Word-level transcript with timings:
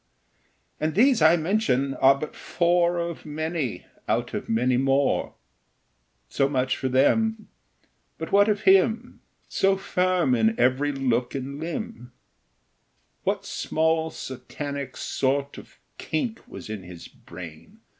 And 0.79 0.95
these 0.95 1.21
I 1.21 1.37
mention 1.37 1.93
are 1.93 2.15
but 2.17 2.35
four 2.35 2.97
Of 2.97 3.23
many 3.23 3.85
out 4.07 4.33
of 4.33 4.49
many 4.49 4.75
more. 4.75 5.35
So 6.27 6.49
much 6.49 6.75
for 6.75 6.89
them. 6.89 7.47
But 8.17 8.31
what 8.31 8.49
of 8.49 8.61
him 8.61 9.21
So 9.47 9.77
firm 9.77 10.33
in 10.33 10.59
every 10.59 10.91
look 10.91 11.35
and 11.35 11.59
limb? 11.59 12.13
What 13.25 13.45
small 13.45 14.09
satanic 14.09 14.97
sort 14.97 15.59
of 15.59 15.77
kink 15.99 16.47
Was 16.47 16.67
in 16.67 16.81
his 16.81 17.07
brain? 17.07 17.81